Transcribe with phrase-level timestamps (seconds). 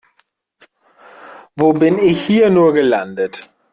[1.57, 3.51] Wo bin ich hier nur gelandet?